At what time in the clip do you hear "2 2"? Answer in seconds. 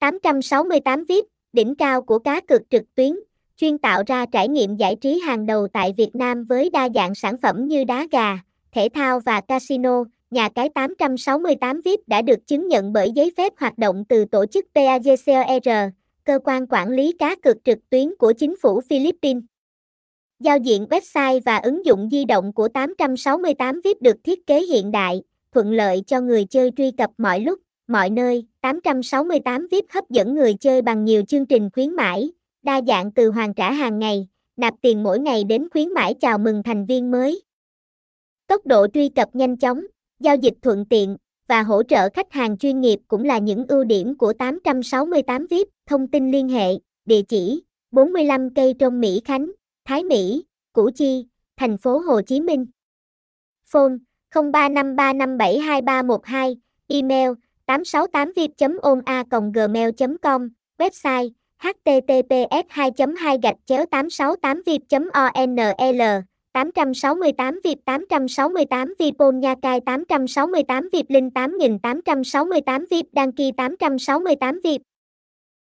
62.96-63.38